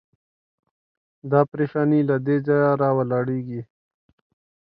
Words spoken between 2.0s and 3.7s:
له دې ځایه راولاړېږي.